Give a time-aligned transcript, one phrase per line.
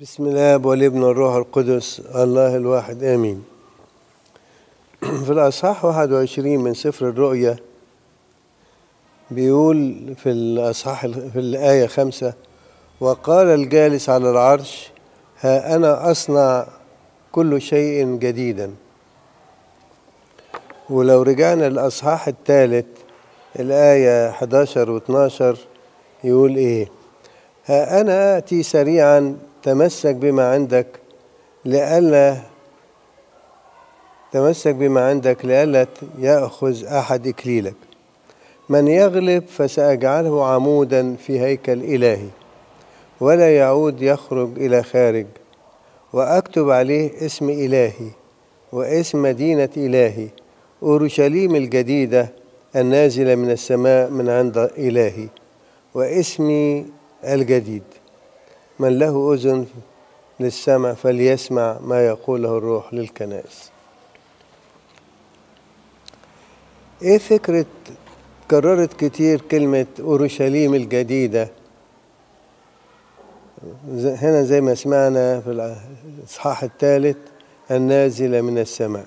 [0.00, 3.44] بسم الله والابن والروح القدس الله الواحد آمين.
[5.24, 7.56] في الأصحاح 21 من سفر الرؤيا
[9.30, 12.34] بيقول في الأصحاح في الآية خمسة
[13.00, 14.90] وقال الجالس على العرش
[15.40, 16.66] ها أنا أصنع
[17.32, 18.74] كل شيء جديدا.
[20.90, 22.86] ولو رجعنا للأصحاح الثالث
[23.58, 25.58] الآية 11 و 12
[26.24, 26.88] يقول إيه؟
[27.64, 30.86] ها أنا آتي سريعا تمسك بما عندك
[31.64, 32.36] لئلا
[34.32, 35.86] تمسك بما عندك لئلا
[36.18, 37.74] يأخذ أحد إكليلك.
[38.68, 42.28] من يغلب فسأجعله عمودا في هيكل إلهي
[43.20, 45.26] ولا يعود يخرج إلى خارج
[46.12, 48.10] وأكتب عليه اسم إلهي
[48.72, 50.28] واسم مدينة إلهي
[50.82, 52.28] أورشليم الجديدة
[52.76, 55.28] النازلة من السماء من عند إلهي
[55.94, 56.86] واسمي
[57.24, 57.82] الجديد.
[58.78, 59.66] من له أذن
[60.40, 63.70] للسمع فليسمع ما يقوله الروح للكنائس.
[67.02, 67.66] إيه فكرة
[68.50, 71.48] كررت كتير كلمة أورشليم الجديدة؟
[73.94, 75.76] هنا زي ما سمعنا في
[76.20, 77.16] الإصحاح الثالث
[77.70, 79.06] النازلة من السماء.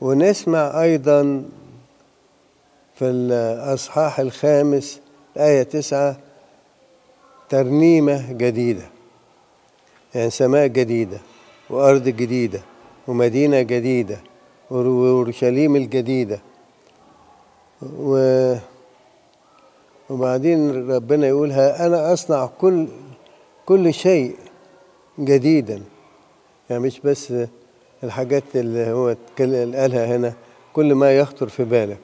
[0.00, 1.44] ونسمع أيضا
[2.94, 5.00] في الأصحاح الخامس
[5.36, 6.16] آية تسعة
[7.48, 8.82] ترنيمة جديدة
[10.14, 11.18] يعني سماء جديدة
[11.70, 12.60] وأرض جديدة
[13.08, 14.18] ومدينة جديدة
[14.70, 16.40] وأورشليم الجديدة.
[17.98, 18.54] و
[20.10, 22.88] وبعدين ربنا يقولها أنا أصنع كل
[23.66, 24.36] كل شيء
[25.18, 25.82] جديدا.
[26.70, 27.34] يعني مش بس
[28.04, 30.32] الحاجات اللي هو قالها هنا
[30.72, 31.98] كل ما يخطر في بالك.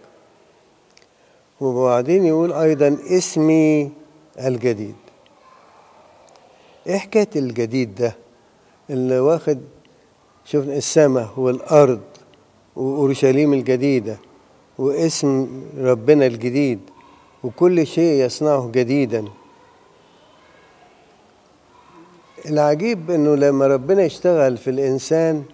[1.60, 3.90] وبعدين يقول أيضا اسمي
[4.38, 5.01] الجديد.
[6.86, 8.16] إيه حكاية الجديد ده؟
[8.90, 9.60] اللي واخد
[10.44, 12.00] شوفنا السماء والأرض
[12.76, 14.16] وأورشليم الجديدة
[14.78, 15.48] واسم
[15.78, 16.80] ربنا الجديد
[17.44, 19.24] وكل شيء يصنعه جديدا.
[22.46, 25.44] العجيب إنه لما ربنا يشتغل في الإنسان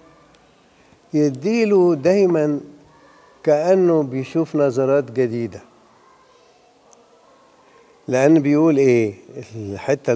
[1.14, 2.60] يديله دايما
[3.42, 5.60] كأنه بيشوف نظرات جديدة.
[8.08, 9.14] لأن بيقول إيه؟
[9.56, 10.12] الحتة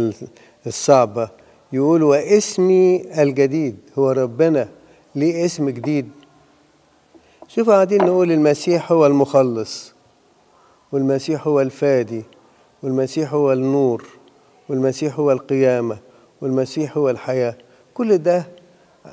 [0.67, 1.29] الصعبة
[1.73, 4.69] يقول واسمي الجديد هو ربنا
[5.15, 6.09] ليه اسم جديد.
[7.49, 9.93] شوفوا قاعدين نقول المسيح هو المخلص
[10.93, 12.23] والمسيح هو الفادي
[12.83, 14.07] والمسيح هو النور
[14.69, 15.99] والمسيح هو القيامة
[16.41, 17.55] والمسيح هو الحياة.
[17.95, 18.47] كل ده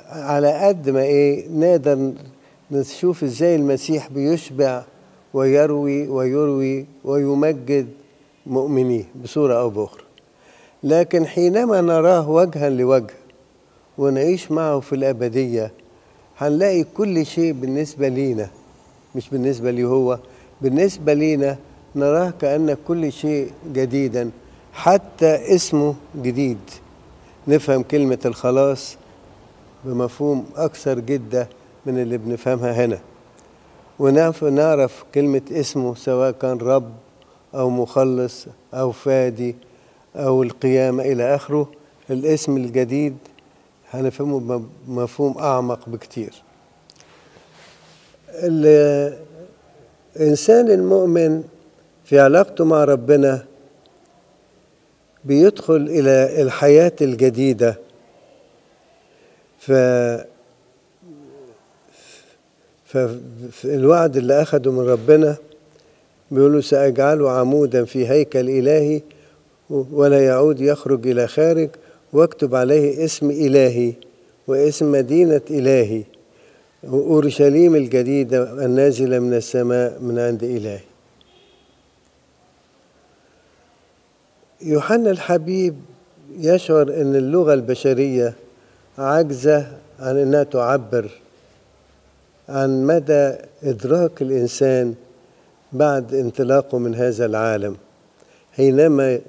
[0.08, 2.12] على قد ما إيه نقدر
[2.70, 4.84] نشوف إزاي المسيح بيشبع
[5.34, 7.88] ويروي ويروي ويمجد
[8.46, 10.02] مؤمنيه بصورة أو بأخرى.
[10.82, 13.14] لكن حينما نراه وجها لوجه
[13.98, 15.72] ونعيش معه في الأبدية
[16.38, 18.50] هنلاقي كل شيء بالنسبة لينا
[19.14, 20.18] مش بالنسبة لي هو
[20.60, 21.56] بالنسبة لينا
[21.96, 24.30] نراه كأن كل شيء جديدا
[24.72, 26.58] حتى اسمه جديد.
[27.48, 28.96] نفهم كلمة الخلاص
[29.84, 31.46] بمفهوم أكثر جدا
[31.86, 32.98] من اللي بنفهمها هنا.
[33.98, 36.92] ونعرف كلمة اسمه سواء كان رب
[37.54, 39.56] أو مخلص أو فادي
[40.16, 41.70] أو القيامة إلى آخره.
[42.10, 43.16] الاسم الجديد
[43.90, 46.32] هنفهمه بمفهوم أعمق بكتير.
[50.16, 51.42] الإنسان المؤمن
[52.04, 53.44] في علاقته مع ربنا
[55.24, 57.78] بيدخل إلى الحياة الجديدة.
[59.58, 59.72] ف
[63.50, 65.36] فالوعد اللي أخده من ربنا
[66.30, 69.00] بيقولوا سأجعله عمودا في هيكل إلهي.
[69.70, 71.70] ولا يعود يخرج إلى خارج
[72.12, 73.92] واكتب عليه اسم إلهي
[74.46, 76.02] واسم مدينة إلهي
[76.82, 80.80] وأورشليم الجديدة النازلة من السماء من عند إلهي.
[84.62, 85.74] يوحنا الحبيب
[86.38, 88.34] يشعر أن اللغة البشرية
[88.98, 89.66] عاجزة
[90.00, 91.10] عن أنها تعبر
[92.48, 94.94] عن مدى إدراك الإنسان
[95.72, 97.76] بعد انطلاقه من هذا العالم.
[98.52, 99.20] حينما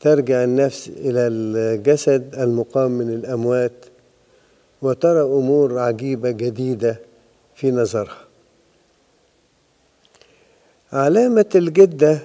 [0.00, 3.72] ترجع النفس إلى الجسد المقام من الأموات
[4.82, 7.00] وترى أمور عجيبة جديدة
[7.54, 8.18] في نظرها.
[10.92, 12.18] علامة الجدة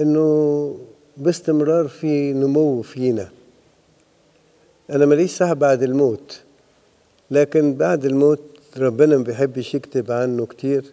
[0.00, 0.78] إنه
[1.16, 3.28] باستمرار في نمو فينا.
[4.90, 6.40] أنا ماليش صح بعد الموت
[7.30, 8.40] لكن بعد الموت
[8.78, 10.84] ربنا ما بيحبش يكتب عنه كتير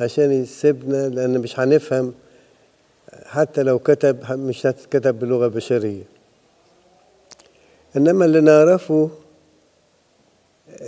[0.00, 2.14] عشان يسيبنا لأن مش هنفهم
[3.24, 6.04] حتى لو كتب مش هتتكتب بلغة بشرية.
[7.96, 9.10] إنما اللي نعرفه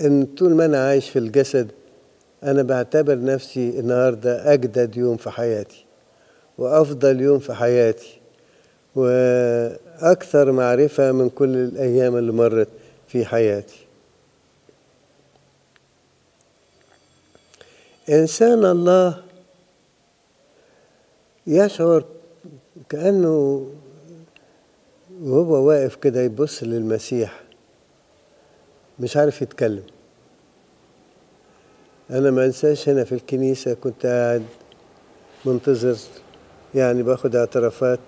[0.01, 1.71] إن طول ما أنا عايش في الجسد
[2.43, 5.85] أنا بعتبر نفسي النهاردة أجدد يوم في حياتي
[6.59, 8.19] وأفضل يوم في حياتي
[8.95, 12.69] وأكثر معرفة من كل الأيام اللي مرت
[13.09, 13.87] في حياتي.
[18.09, 19.23] إنسان الله
[21.47, 22.05] يشعر
[22.89, 23.67] كأنه
[25.23, 27.41] وهو واقف كده يبص للمسيح.
[29.01, 29.83] مش عارف يتكلم.
[32.11, 34.43] أنا ما أنساش هنا في الكنيسة كنت قاعد
[35.45, 35.97] منتظر
[36.75, 37.99] يعني باخد اعترافات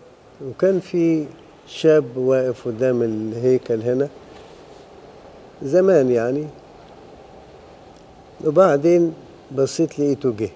[0.45, 1.27] وكان في
[1.67, 4.09] شاب واقف قدام الهيكل هنا
[5.63, 6.47] زمان يعني.
[8.45, 9.15] وبعدين
[9.57, 10.51] بصيت لقيته جه.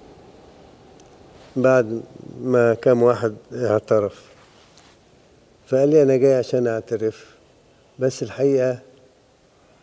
[1.57, 2.01] بعد
[2.43, 4.23] ما كام واحد اعترف.
[5.67, 7.27] فقال لي أنا جاي عشان أعترف
[7.99, 8.79] بس الحقيقة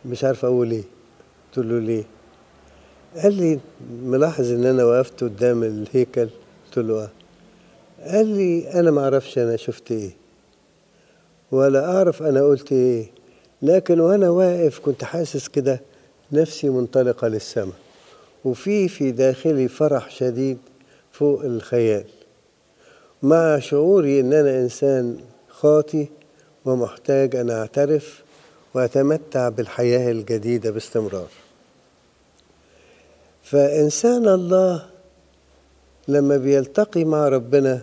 [0.05, 0.83] مش عارف أقول إيه.
[1.47, 2.03] قلت له ليه؟
[3.23, 3.59] قال لي
[4.03, 6.29] ملاحظ إن أنا وقفت قدام الهيكل.
[6.65, 7.09] قلت له آه.
[8.11, 10.11] قال لي أنا ما أعرفش أنا شفت إيه.
[11.51, 13.11] ولا أعرف أنا قلت إيه.
[13.61, 15.81] لكن وأنا واقف كنت حاسس كده
[16.31, 17.75] نفسي منطلقة للسماء
[18.45, 20.57] وفي في داخلي فرح شديد
[21.19, 22.03] فوق الخيال.
[23.23, 25.17] مع شعوري إن أنا إنسان
[25.49, 26.07] خاطي
[26.65, 28.23] ومحتاج أن أعترف
[28.73, 31.27] وأتمتع بالحياة الجديدة باستمرار.
[33.43, 34.85] فإنسان الله
[36.07, 37.81] لما بيلتقي مع ربنا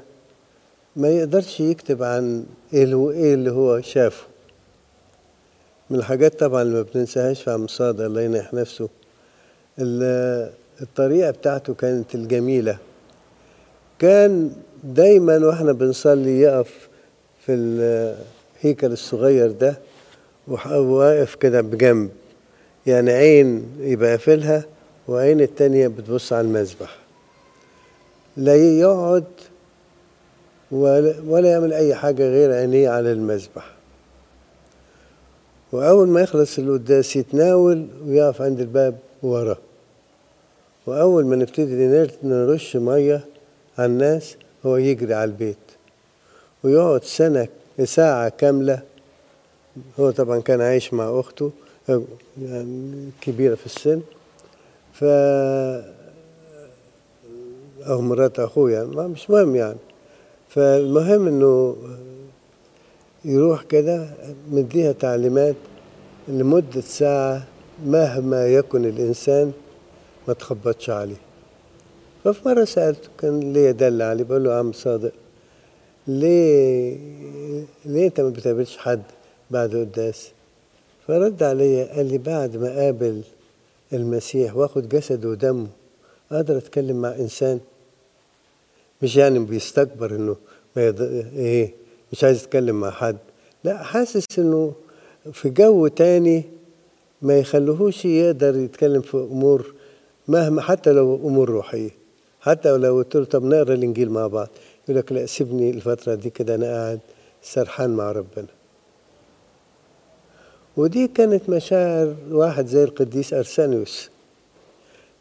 [0.97, 2.85] ما يقدرش يكتب عن إيه
[3.35, 4.27] اللي هو شافه.
[5.91, 8.89] من الحاجات طبعا اللي ما بننساهاش في عم صادق الله ينح نفسه
[10.83, 12.79] الطريقة بتاعته كانت الجميلة.
[13.99, 14.51] كان
[14.85, 16.89] دايما وإحنا بنصلي يقف
[17.47, 19.79] في الهيكل الصغير ده
[20.49, 22.11] وواقف كده بجنب.
[22.87, 24.65] يعني عين يبقى قافلها
[25.09, 26.97] وعين التانية بتبص على المذبح
[28.37, 29.25] لا يقعد
[31.27, 33.71] ولا يعمل أي حاجة غير عينيه على المذبح
[35.73, 39.57] وأول ما يخلص القداس يتناول ويقف عند الباب ورا.
[40.87, 43.25] وأول ما نبتدي نرش مية
[43.79, 44.37] على الناس
[44.67, 45.57] هو يجري على البيت
[46.65, 47.49] ويقعد سنة
[47.85, 48.83] ساعة كاملة.
[50.01, 51.51] هو طبعا كان عايش مع أخته
[52.43, 54.01] يعني كبيرة في السن.
[54.93, 55.05] ف
[57.89, 59.79] أو مرات أخوه يعني ما مش مهم يعني.
[60.49, 61.77] فالمهم إنه
[63.25, 64.09] يروح كده
[64.51, 65.57] مديها تعليمات
[66.29, 67.47] لمدة ساعة
[67.87, 69.53] مهما يكن الإنسان
[70.29, 71.26] ما تخبطش عليه.
[72.27, 75.13] ففي مرة سألته كان ليا دل عليه بقول له يا عم صادق
[76.07, 76.99] ليه
[77.85, 79.03] ليه أنت ما بتقابلش حد
[79.51, 80.31] بعد قداس
[81.07, 83.23] فرد عليا قال لي بعد ما قابل
[83.93, 85.67] المسيح واخد جسده ودمه
[86.33, 87.61] أقدر أتكلم مع إنسان؟
[89.03, 90.37] مش يعني بيستكبر إنه
[90.77, 91.03] ما يض...
[91.37, 91.75] إيه
[92.13, 93.17] مش عايز يتكلم مع حد.
[93.65, 94.73] لا حاسس إنه
[95.33, 96.45] في جو تاني
[97.23, 99.75] ما يخلوهوش يقدر يتكلم في أمور
[100.29, 102.06] مهما حتى لو أمور روحية.
[102.47, 104.49] حتى لو قلت له طب نقرا الإنجيل مع بعض
[104.85, 107.01] يقول لك لا سيبني الفترة دي كده أنا قاعد
[107.43, 108.47] سرحان مع ربنا.
[110.77, 114.11] ودي كانت مشاعر واحد زي القديس ارسانيوس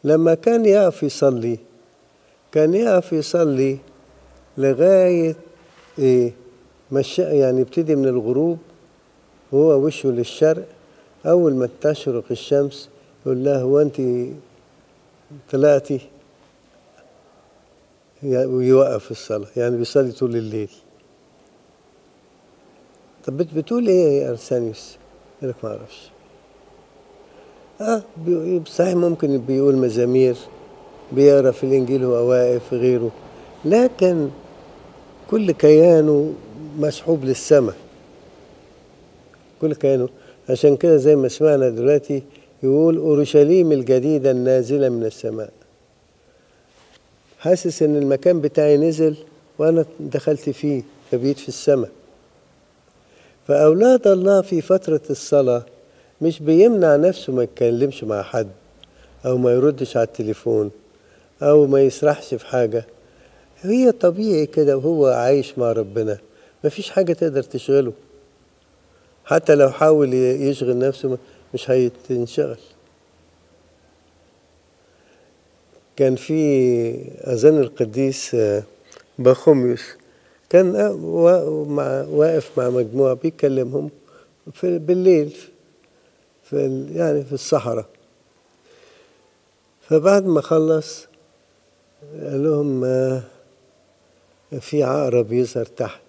[0.04, 1.58] لما كان يقف يصلي
[2.52, 3.78] كان يقف يصلي
[4.58, 5.36] لغاية
[5.98, 6.32] إيه
[6.92, 8.58] مش يعني يبتدي من الغروب
[9.52, 10.64] وهو وشه للشرق.
[11.26, 12.88] أول ما تشرق الشمس
[13.26, 14.00] يقول له هو أنت
[15.52, 16.00] طلعتي؟
[18.22, 20.70] ويوقف الصلاة يعني بيصلي طول الليل.
[23.24, 24.96] طب بتقول إيه يا أرسانيوس؟
[25.42, 26.10] يقول لك ما أعرفش.
[27.80, 28.02] آه
[28.66, 30.36] صحيح ممكن بيقول مزامير
[31.12, 33.10] بيقرأ في الإنجيل وهو واقف غيره
[33.64, 34.28] لكن
[35.30, 36.32] كل كيانه
[36.78, 37.74] مسحوب للسماء.
[39.60, 40.08] كل كيانه.
[40.48, 42.22] عشان كده زي ما سمعنا دلوقتي
[42.62, 45.50] يقول أورشليم الجديدة النازلة من السماء.
[47.46, 49.16] حاسس إن المكان بتاعي نزل
[49.58, 51.90] وأنا دخلت فيه فبيت في السماء
[53.48, 55.62] فأولاد الله في فترة الصلاة
[56.22, 58.48] مش بيمنع نفسه ما يتكلمش مع حد
[59.26, 60.70] أو ما يردش على التليفون
[61.42, 62.86] أو ما يسرحش في حاجة.
[63.60, 66.18] هي طبيعي كده وهو عايش مع ربنا
[66.64, 67.92] مفيش حاجة تقدر تشغله.
[69.24, 71.18] حتى لو حاول يشغل نفسه
[71.54, 72.58] مش هيتنشغل.
[75.96, 76.34] كان في
[77.26, 78.36] أذان القديس
[79.18, 79.82] بخوميوس
[80.50, 80.76] كان
[82.10, 83.90] واقف مع مجموعة بيكلمهم
[84.52, 85.36] في بالليل
[86.42, 87.86] في يعني في الصحراء.
[89.80, 91.06] فبعد ما خلص
[92.22, 93.22] قال لهم آه،
[94.60, 96.00] في عقرب يظهر تحت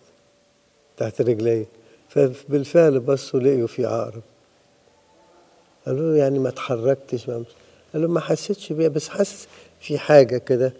[0.97, 1.65] تحت رجلي.
[2.09, 4.21] فبالفعل بصوا لقيوا في عقرب.
[5.85, 7.43] قالوا له يعني ما اتحركتش ما
[7.93, 9.47] قال له ما حسيتش بيها بس حاسس
[9.79, 10.73] في حاجة كده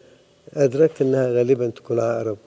[0.54, 2.38] أدركت إنها غالبا تكون عقرب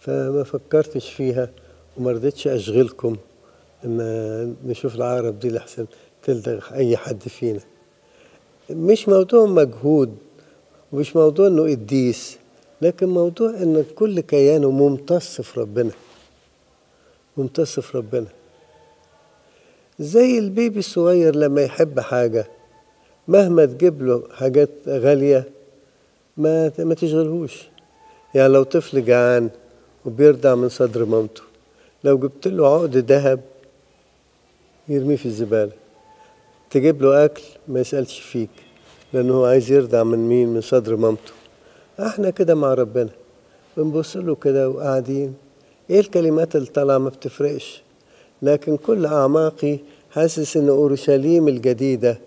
[0.00, 1.50] فما فكرتش فيها
[1.96, 3.16] وما رضيتش أشغلكم
[3.84, 5.86] إن نشوف العقرب دي لحسن
[6.22, 7.60] تلدغ أي حد فينا.
[8.70, 10.16] مش موضوع مجهود
[10.92, 12.38] ومش موضوع إنه قديس
[12.82, 15.90] لكن موضوع إن كل كيانه ممتص في ربنا
[17.36, 18.26] ممتص في ربنا.
[19.98, 22.46] زي البيبي الصغير لما يحب حاجة
[23.28, 25.48] مهما تجيب له حاجات غالية
[26.36, 27.68] ما ما تشغلهوش.
[28.34, 29.50] يعني لو طفل جعان
[30.04, 31.42] وبيرضع من صدر مامته
[32.04, 33.40] لو جبت له عقد ذهب
[34.88, 35.72] يرميه في الزبالة.
[36.70, 38.50] تجيب له أكل ما يسألش فيك
[39.12, 41.32] لأنه هو عايز يرضع من مين؟ من صدر مامته.
[42.00, 43.10] إحنا كده مع ربنا.
[43.76, 45.34] بنبص له كده وقاعدين.
[45.90, 47.82] إيه الكلمات اللي طالعة ما بتفرقش؟
[48.42, 49.78] لكن كل أعماقي
[50.10, 52.18] حاسس إن أورشليم الجديدة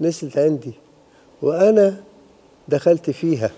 [0.00, 0.72] نزلت عندي.
[1.42, 2.00] وأنا
[2.68, 3.50] دخلت فيها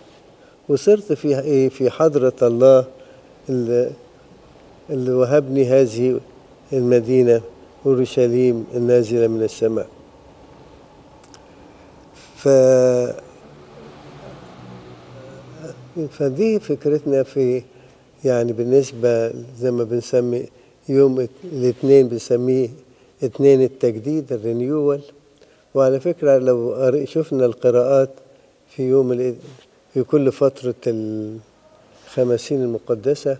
[0.68, 2.84] وصرت فيها إيه في حضرة الله
[3.48, 3.90] اللي,
[4.90, 6.20] اللي وهبني هذه
[6.72, 7.40] المدينة
[7.86, 9.86] أورشليم النازلة من السماء.
[12.36, 12.48] ف
[16.10, 17.62] فدي فكرتنا في
[18.24, 20.46] يعني بالنسبة زي ما بنسمي
[20.88, 22.68] يوم الاثنين بنسميه
[23.24, 25.00] اثنين التجديد الرينيوال
[25.74, 28.10] وعلى فكرة لو شفنا القراءات
[28.68, 29.36] في يوم
[29.94, 33.38] في كل فترة الخمسين المقدسة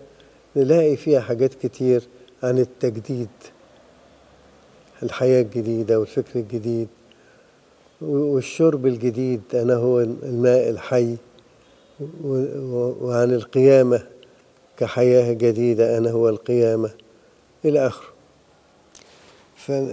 [0.55, 2.03] نلاقي فيها حاجات كتير
[2.43, 3.29] عن التجديد
[5.03, 6.87] الحياة الجديدة والفكر الجديد
[8.01, 9.41] والشرب الجديد.
[9.53, 11.15] أنا هو الماء الحي
[13.01, 14.05] وعن القيامة
[14.77, 16.91] كحياة جديدة أنا هو القيامة
[17.65, 18.09] إلى آخره.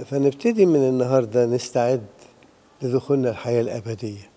[0.05, 2.07] فنبتدي من النهاردة نستعد
[2.83, 4.31] لدخولنا الحياة الأبدية.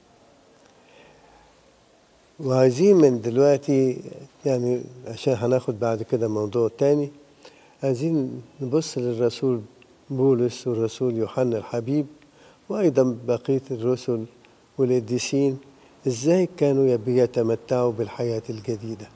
[2.43, 4.01] وعايزين من دلوقتي
[4.45, 7.11] يعني عشان هناخد بعد كده موضوع تاني
[7.83, 9.61] عايزين نبص للرسول
[10.09, 12.05] بولس والرسول يوحنا الحبيب
[12.69, 14.25] وأيضا بقية الرسل
[14.77, 15.57] والقديسين
[16.07, 19.09] إزاي كانوا بيتمتعوا بالحياة الجديدة.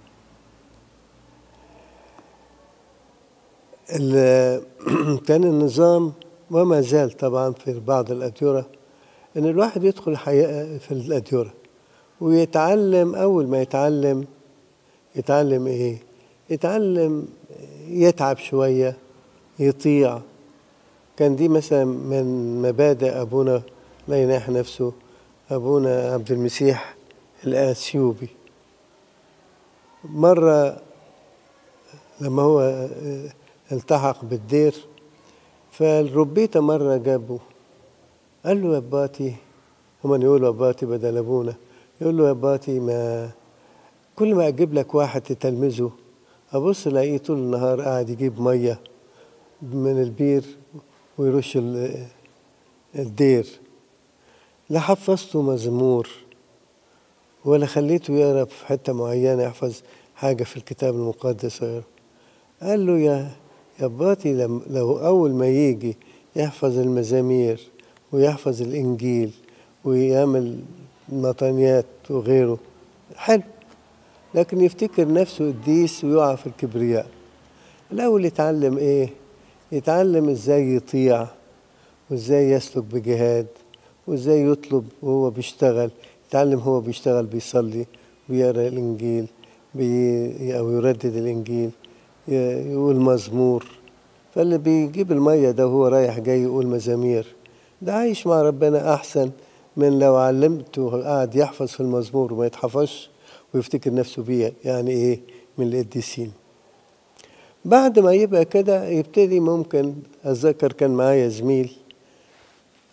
[3.90, 4.64] ال-
[5.28, 6.14] كان النظام
[6.52, 8.66] وما زال طبعا في بعض الأديرة
[9.38, 10.18] إن الواحد يدخل
[10.80, 11.54] في الأديرة.
[12.24, 14.26] ويتعلم أول ما يتعلم
[15.16, 15.98] يتعلم إيه؟
[16.50, 17.28] يتعلم
[17.88, 18.98] يتعب شوية
[19.60, 20.20] يطيع.
[21.18, 22.26] كان دي مثلا من
[22.62, 23.62] مبادئ أبونا
[24.08, 24.94] لا يناح نفسه
[25.52, 26.96] أبونا عبد المسيح
[27.46, 28.30] الآثيوبي.
[30.04, 30.78] مرة
[32.22, 32.88] لما هو
[33.72, 34.76] التحق بالدير
[35.72, 37.40] فالربيته مرة جابه
[38.46, 39.36] قال له يا باتي
[40.04, 41.54] هما يقولوا باتي بدل أبونا.
[42.02, 43.30] يقول له يا باتي ما
[44.16, 45.92] كل ما أجيب لك واحد تتلمذه
[46.54, 48.80] أبص ألاقيه طول النهار قاعد يجيب مية
[49.62, 50.44] من البير
[51.18, 52.06] ويرش ال-
[52.96, 53.48] الدير
[54.70, 56.10] لا حفظته مزمور
[57.46, 59.82] ولا خليته يقرأ في حتة معينة يحفظ
[60.16, 61.64] حاجة في الكتاب المقدس.
[62.62, 63.32] قال له يا
[63.80, 64.34] يا باتي
[64.70, 65.98] لو أول ما يجي
[66.36, 67.60] يحفظ المزامير
[68.12, 69.32] ويحفظ الإنجيل
[69.86, 70.60] ويعمل
[71.10, 72.58] مطانيات وغيره.
[73.16, 73.42] حلو.
[74.36, 77.08] لكن يفتكر نفسه قديس ويقع في الكبرياء.
[77.92, 79.10] الأول يتعلم إيه؟
[79.72, 81.28] يتعلم إزاي يطيع
[82.12, 83.48] وإزاي يسلك بجهاد
[84.08, 85.92] وإزاي يطلب وهو بيشتغل.
[86.30, 87.86] يتعلم هو بيشتغل بيصلي
[88.30, 89.28] ويقرأ الإنجيل
[89.76, 91.72] بي أو يردد الإنجيل
[92.28, 93.66] يقول مزمور.
[94.36, 97.28] فاللي بيجيب المية ده وهو رايح جاي يقول مزامير.
[97.82, 99.32] ده عايش مع ربنا أحسن.
[99.78, 103.10] من لو علمته قاعد يحفظ في المزمور وما يتحفظش
[103.54, 105.20] ويفتكر نفسه بيه يعني إيه؟
[105.58, 106.32] من القديسين
[107.66, 109.94] بعد ما يبقى كده يبتدي ممكن
[110.26, 111.72] أتذكر كان معايا زميل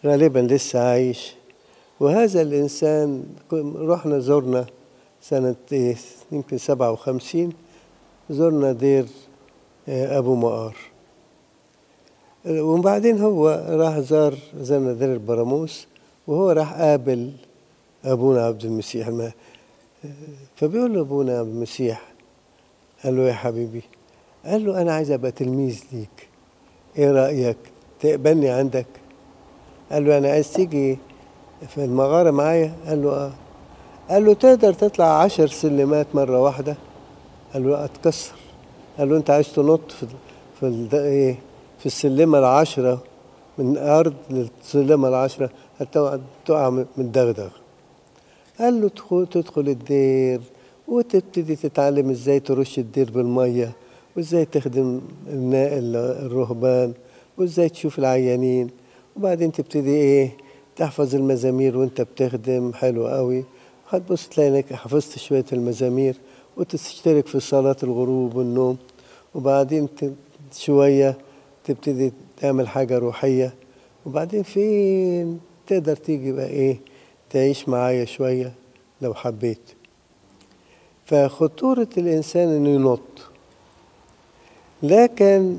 [0.04, 1.34] غالبا لسه عايش
[2.00, 4.66] وهذا الإنسان كن- رحنا زرنا
[5.22, 5.96] سنة إيه؟
[6.32, 7.52] يمكن سبعة وخمسين
[8.30, 9.06] زرنا دير
[9.88, 10.76] آه، أبو مقار.
[12.48, 15.86] وبعدين هو راح زار زرنا دير البراموس.
[16.30, 17.32] وهو راح قابل
[18.04, 19.06] أبونا عبد المسيح.
[19.06, 19.32] الم-
[20.56, 22.02] فبيقول له أبونا عبد المسيح
[23.04, 23.82] قال له يا حبيبي
[24.44, 26.28] قال له أنا عايز أبقى تلميذ ليك.
[26.98, 27.56] إيه رأيك؟
[28.00, 28.86] تقبلني عندك؟
[29.92, 30.98] قال له أنا عايز تيجي
[31.68, 33.32] في المغارة معايا؟ قال له آه.
[34.10, 36.76] قال له تقدر تطلع عشر سلمات مرة واحدة؟
[37.54, 38.34] قال له أتكسر.
[38.98, 40.06] قال له أنت عايز تنط في
[40.60, 41.38] في إيه؟
[41.78, 43.02] في السلمة العشرة
[43.58, 45.50] من الأرض للسلمة العشرة.
[45.84, 47.48] تقع من الدغدغ
[48.58, 50.40] قال له تدخل, تدخل الدير
[50.88, 53.72] وتبتدي تتعلم إزاي ترش الدير بالمية
[54.16, 55.96] وإزاي تخدم النا- ال-
[56.26, 56.92] الرهبان
[57.38, 58.70] وإزاي تشوف العيانين.
[59.16, 60.36] وبعدين تبتدي إيه
[60.76, 63.44] تحفظ المزامير وأنت بتخدم حلو قوي
[63.90, 66.14] هتبص تلاقي إنك حفظت شوية المزامير
[66.56, 68.76] وتشترك في صلاة الغروب والنوم.
[69.34, 69.88] وبعدين
[70.56, 71.18] شوية
[71.64, 73.54] تبتدي تعمل حاجة روحية.
[74.06, 76.80] وبعدين فين؟ تقدر تيجي بقى إيه
[77.30, 78.52] تعيش معايا شوية
[79.02, 79.60] لو حبيت.
[81.06, 83.00] فخطورة الإنسان إنه ينط.
[84.82, 85.58] لكن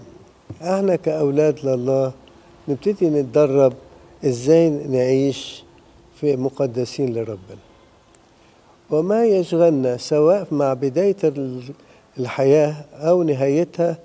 [0.62, 2.12] إحنا كأولاد لله
[2.68, 3.74] نبتدي نتدرب
[4.26, 5.64] إزاي نعيش
[6.20, 7.62] في مقدسين لربنا.
[8.90, 11.64] وما يشغلنا سواء مع بداية ال-
[12.20, 13.98] الحياة أو نهايتها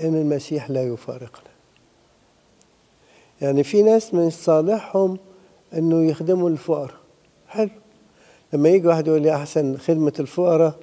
[0.00, 1.50] إن المسيح لا يفارقنا.
[3.40, 5.18] يعني في ناس من صالحهم
[5.74, 6.94] إنه يخدموا الفقراء.
[7.48, 7.70] حلو.
[8.52, 10.74] لما يجي واحد يقول لي أحسن خدمة الفقراء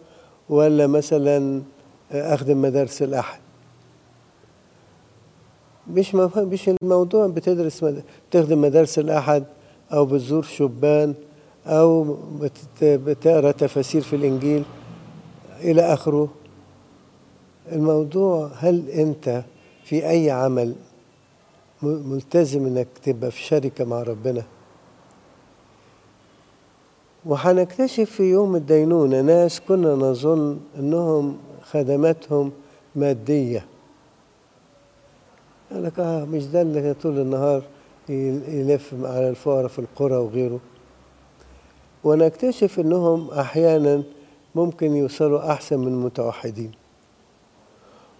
[0.49, 1.61] ولا مثلا
[2.11, 3.39] أخدم مدارس الأحد؟
[5.89, 7.27] مش مفهوم مش الموضوع.
[7.27, 8.03] بتدرس مد...
[8.31, 9.43] تخدم مدارس الأحد
[9.93, 11.13] أو بتزور شبان
[11.67, 12.83] أو بت...
[12.83, 14.63] بتقرأ تفاسير في الإنجيل
[15.61, 16.29] إلى آخره.
[17.71, 19.43] الموضوع هل أنت
[19.83, 20.75] في أي عمل
[21.81, 24.43] ملتزم إنك تبقى في شركة مع ربنا؟
[27.25, 32.51] وهنكتشف في يوم الدينونة ناس كنا نظن إنهم خدماتهم
[32.95, 33.65] مادية.
[35.71, 37.61] قال لك آه مش ده اللي طول النهار
[38.09, 40.59] يل- يلف على الفقراء في القرى وغيره.
[42.03, 44.03] ونكتشف إنهم أحيانا
[44.55, 46.71] ممكن يوصلوا أحسن من المتوحدين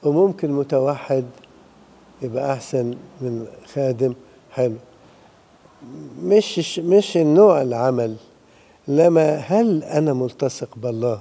[0.04, 1.26] وممكن متوحد
[2.22, 4.14] يبقى أحسن من خادم
[4.52, 4.76] حلو.
[6.24, 8.16] مش مش النوع العمل.
[8.88, 11.20] لما هل أنا ملتصق بالله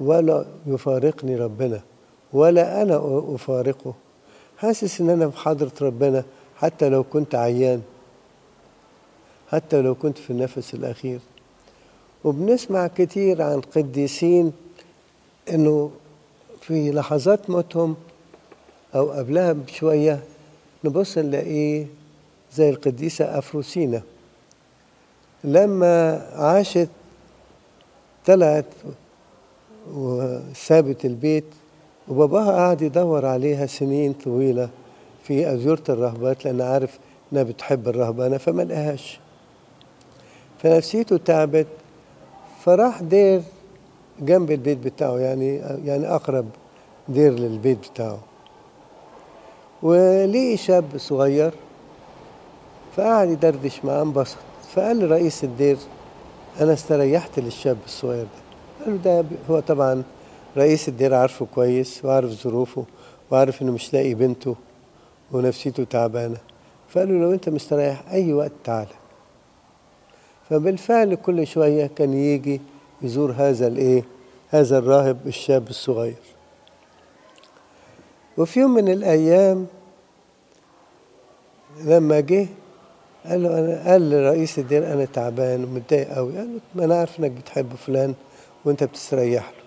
[0.00, 1.80] ولا يفارقني ربنا
[2.32, 3.00] ولا أنا
[3.34, 3.94] أفارقه؟
[4.58, 6.24] حاسس إن أنا في حضرة ربنا
[6.56, 7.82] حتى لو كنت عيان
[9.48, 11.20] حتى لو كنت في النفس الأخير.
[12.24, 14.52] وبنسمع كتير عن قديسين
[15.50, 15.90] إنه
[16.60, 17.96] في لحظات موتهم
[18.94, 20.20] أو قبلها بشوية
[20.84, 21.86] نبص نلاقيه
[22.54, 24.02] زي القديسة أفروسينا.
[25.44, 26.88] لما عاشت
[28.26, 28.64] طلعت
[29.94, 31.44] وسابت البيت
[32.08, 34.68] وباباها قعد يدور عليها سنين طويلة
[35.22, 36.98] في أزورة الرهبات لأن عارف
[37.32, 39.20] إنها بتحب الرهبانة فما لقاهاش.
[40.58, 41.66] فنفسيته تعبت
[42.64, 43.42] فراح دير
[44.20, 46.46] جنب البيت بتاعه يعني يعني أقرب
[47.08, 48.18] دير للبيت بتاعه.
[49.82, 51.52] ولقي شاب صغير
[52.96, 54.36] فقعد يدردش معاه انبسط.
[54.74, 55.76] فقال لرئيس الدير
[56.60, 58.84] أنا استريحت للشاب الصغير ده.
[58.84, 60.02] قال له ده هو طبعا
[60.56, 62.84] رئيس الدير عارفه كويس وعارف ظروفه
[63.30, 64.56] وعارف إنه مش لاقي بنته
[65.32, 66.36] ونفسيته تعبانة.
[66.88, 68.94] فقال له لو أنت مستريح أي وقت تعالى.
[70.50, 72.60] فبالفعل كل شوية كان يجي
[73.02, 74.04] يزور هذا الإيه
[74.50, 76.14] هذا الراهب الشاب الصغير.
[78.38, 79.66] وفي يوم من الأيام
[81.84, 82.46] لما جه
[83.26, 87.20] قال له أنا قال لرئيس الدير أنا تعبان ومتضايق قوي قال له ما أنا عارف
[87.20, 88.14] إنك بتحب فلان
[88.64, 89.60] وأنت بتستريح له.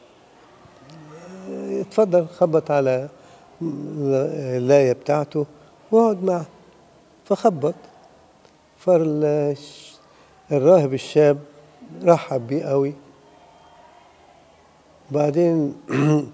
[1.82, 3.10] اتفضل خبط على
[3.62, 5.46] اللاية بتاعته
[5.92, 6.46] واقعد معه
[7.26, 7.76] فخبط.
[8.78, 9.34] فالراهب
[10.94, 11.38] الشاب
[12.04, 12.94] رحب بيه قوي
[15.12, 15.76] بعدين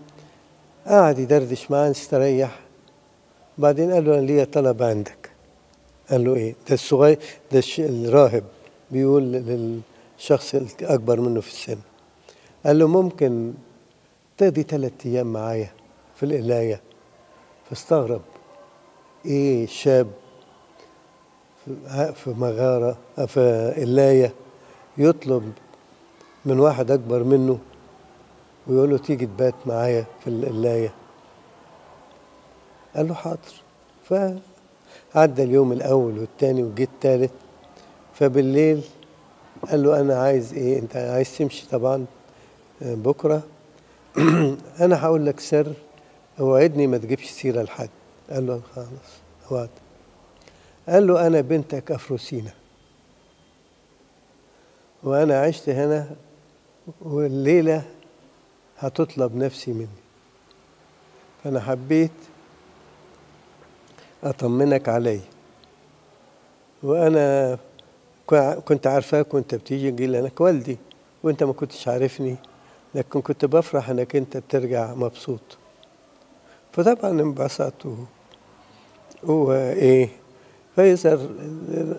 [0.88, 2.60] قعد يدردش معاه استريح.
[3.58, 5.18] بعدين قال له أنا ليا طلب عندك.
[6.12, 7.19] قال له إيه؟ ده الصغير
[7.52, 8.43] ده الراهب.
[8.91, 11.78] بيقول للشخص الأكبر منه في السن.
[12.65, 13.54] قال له ممكن
[14.38, 15.72] تقضي ثلاث أيام معايا
[16.15, 16.82] في القلاية؟
[17.69, 18.22] فاستغرب.
[19.26, 20.08] إيه شاب
[21.65, 24.34] في- مغارة في قلاية
[24.98, 25.54] يطلب
[26.45, 27.60] من واحد أكبر منه
[28.67, 30.93] ويقول له تيجي تبات معايا في القلاية؟
[32.95, 33.62] قال له حاضر.
[35.13, 37.32] فعدى اليوم الأول والتاني وجه التالت
[38.13, 38.82] فبالليل
[39.69, 42.06] قال له أنا عايز إيه؟ أنت عايز تمشي طبعا
[42.82, 43.43] آه، بكرة.
[44.86, 45.74] أنا هقول لك سر
[46.39, 47.89] اوعدني ما تجيبش سيرة لحد.
[48.30, 48.88] قال له خلاص
[49.52, 49.69] وعد.
[50.89, 52.52] قال له أنا بنتك أفروسينا
[55.04, 56.10] وأنا عشت هنا
[57.02, 57.84] والليلة
[58.80, 59.88] هتطلب نفسي مني.
[61.43, 62.12] فأنا حبيت
[64.23, 65.19] أطمنك علي
[66.84, 67.58] وأنا
[68.65, 70.77] كنت عارفاك وأنت بتيجي تقول لأنك والدي
[71.23, 72.36] وأنت ما كنتش عارفني
[72.95, 75.39] لكن كنت بفرح إنك أنت بترجع مبسوط.
[76.73, 77.73] فطبعا انبسط
[79.25, 80.10] هو إيه
[80.75, 81.29] فيظهر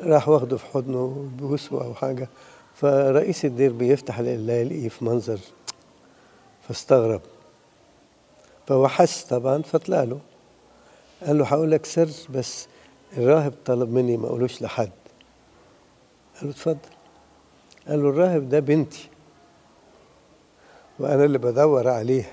[0.03, 2.29] راح واخده في حضنه بوسه أو حاجة
[2.75, 5.39] فرئيس الدير بيفتح يلاقيه في منظر
[6.69, 7.21] فاستغرب.
[8.67, 10.19] فهو حس طبعا فطلع له.
[11.27, 12.69] قال له هقول لك سر بس
[13.17, 14.91] الراهب طلب مني ما اقولوش لحد.
[16.37, 16.79] قال له اتفضل.
[17.89, 19.09] قال له الراهب ده بنتي
[20.99, 22.33] وأنا اللي بدور عليها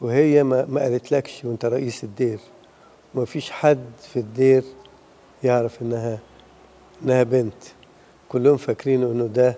[0.00, 2.38] وهي ما, ما قالتلكش وأنت رئيس الدير
[3.14, 4.62] وما فيش حد في الدير
[5.44, 6.18] يعرف إنها
[7.02, 7.62] إنها بنت.
[8.28, 9.56] كلهم فاكرين إنه ده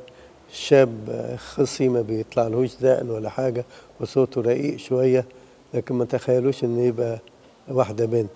[0.53, 3.65] شاب خصي ما بيطلعلهوش دقن ولا حاجة
[4.01, 5.25] وصوته رقيق شوية
[5.75, 7.19] لكن ما تخيلوش انه يبقى
[7.71, 8.31] واحدة بنت.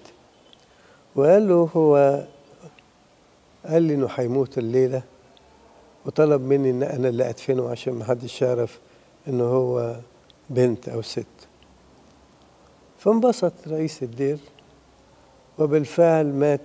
[1.16, 2.22] وقال له هو
[3.66, 5.02] قال لي إنه هيموت الليلة
[6.06, 8.78] وطلب مني إن أنا اللي أدفنه عشان ما حدش يعرف
[9.28, 9.96] انه هو
[10.50, 11.26] بنت أو ست.
[12.98, 14.38] فانبسط رئيس الدير
[15.58, 16.60] وبالفعل مات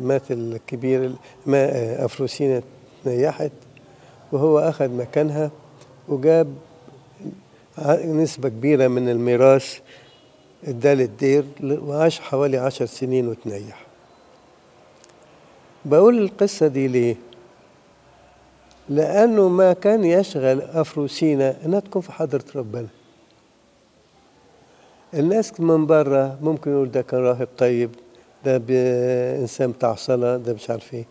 [0.00, 1.12] مات الكبير
[1.46, 2.62] ما افروسينا
[3.04, 3.52] تنيحت
[4.32, 5.50] وهو أخذ مكانها
[6.08, 6.54] وجاب
[8.04, 9.78] نسبة كبيرة من الميراث
[10.64, 13.86] اداه للدير وعاش حوالي عشر سنين وتنيح.
[15.84, 17.16] بقول القصة دي ليه؟
[18.88, 22.86] لأنه ما كان يشغل أفروسينا إنها تكون في حضرة ربنا.
[25.14, 27.90] الناس من بره ممكن يقول ده كان راهب طيب
[28.44, 28.56] ده
[29.40, 31.04] إنسان بتاع صلاة ده مش عارف إيه.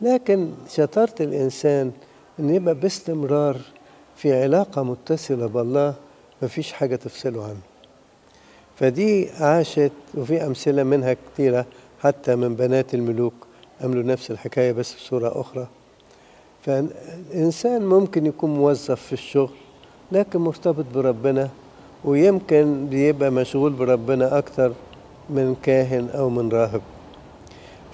[0.00, 1.92] لكن شطارة الإنسان
[2.40, 3.56] إن يبقى باستمرار
[4.16, 5.94] في علاقة متصلة بالله
[6.42, 7.60] مفيش حاجة تفصله عنه.
[8.80, 11.66] فدي عاشت وفي أمثلة منها كثيرة
[12.00, 13.34] حتى من بنات الملوك
[13.80, 15.66] عملوا نفس الحكاية بس بصورة أخرى
[16.62, 19.54] فالإنسان ممكن يكون موظف في الشغل
[20.12, 21.48] لكن مرتبط بربنا
[22.04, 24.72] ويمكن بيبقى مشغول بربنا أكتر
[25.30, 26.80] من كاهن أو من راهب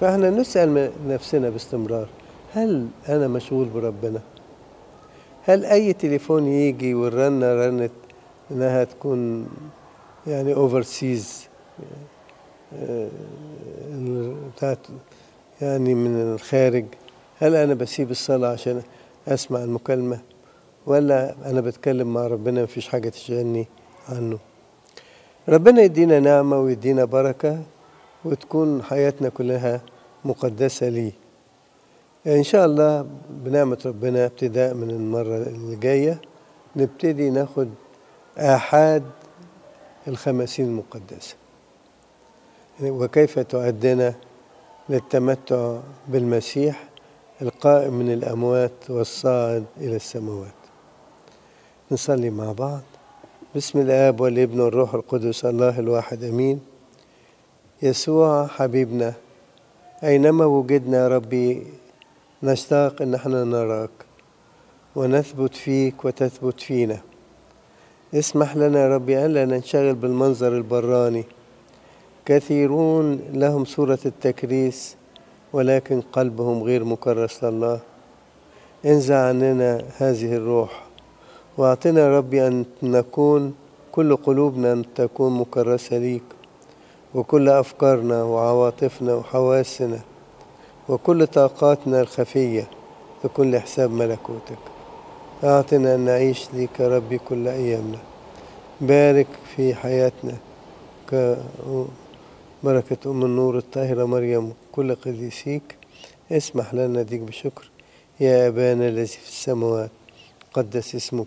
[0.01, 2.09] فإحنا نسأل نفسنا باستمرار
[2.55, 4.21] هل أنا مشغول بربنا؟
[5.45, 7.91] هل أي تليفون يجي والرنة رنت
[8.51, 9.47] إنها تكون
[10.27, 11.49] يعني اوفرسيز
[14.57, 14.79] بتاعت
[15.63, 16.85] يعني من الخارج.
[17.39, 18.83] هل أنا بسيب الصلاة عشان
[19.29, 20.19] أسمع المكالمة؟
[20.87, 23.67] ولا أنا بتكلم مع ربنا مفيش حاجة تشغلني
[24.09, 24.39] عنه؟
[25.49, 27.63] ربنا يدينا نعمة ويدينا بركة
[28.25, 29.81] وتكون حياتنا كلها
[30.25, 31.13] مقدسة ليه.
[32.27, 36.21] إن شاء الله بنعمة ربنا ابتداء من المرة اللي جاية
[36.77, 37.69] نبتدي ناخد
[38.39, 39.03] آحاد
[40.09, 41.35] الخمسين المقدسة
[42.83, 44.15] وكيف تؤدنا
[44.89, 46.85] للتمتع بالمسيح
[47.43, 50.55] القائم من الأموات والصاعد إلى السماوات؟
[51.91, 52.81] نصلي مع بعض.
[53.57, 56.61] بسم الآب والابن والروح القدس الله الواحد أمين.
[57.83, 59.15] يسوع حبيبنا
[60.05, 61.67] أينما وجدنا يا ربي
[62.43, 63.91] نشتاق إن إحنا نراك
[64.97, 67.01] ونثبت فيك وتثبت فينا.
[68.15, 71.25] اسمح لنا يا ربي ألا ننشغل بالمنظر البراني.
[72.27, 74.97] كثيرون لهم صورة التكريس
[75.53, 77.81] ولكن قلبهم غير مكرس لله.
[78.87, 80.85] انزع عننا هذه الروح
[81.59, 83.55] وأعطنا ربي أن نكون
[83.93, 86.23] كل قلوبنا أن تكون مكرسة ليك.
[87.15, 90.01] وكل أفكارنا وعواطفنا وحواسنا
[90.89, 92.67] وكل طاقاتنا الخفية
[93.23, 94.74] تكون لحساب ملكوتك.
[95.45, 97.99] أعطنا أن نعيش لك يا ربي كل أيامنا.
[98.81, 99.27] بارك
[99.57, 100.37] في حياتنا
[101.09, 105.77] كبركة أم النور الطاهرة مريم كل قديسيك.
[106.33, 107.71] اسمح لنا ديك بشكر.
[108.21, 109.91] يا أبانا الذي في السماوات
[110.53, 111.27] قدس اسمك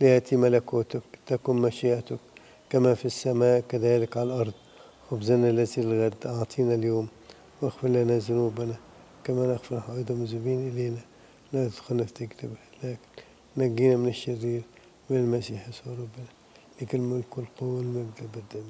[0.00, 2.18] ليأتي ملكوتك تكن مشيئتك
[2.70, 4.52] كما في السماء كذلك على الأرض.
[5.10, 7.08] خبزنا الذي الغد أعطينا اليوم
[7.62, 8.74] واغفر لنا ذنوبنا
[9.24, 11.00] كما نغفر أيضا المذنبين إلينا.
[11.52, 12.98] لا تدخلنا في تجربة لكن
[13.58, 14.62] نجينا من الشرير
[15.10, 16.28] بالمسيح يسوع ربنا.
[16.82, 18.64] لك الملك والقوة والمجد أبدا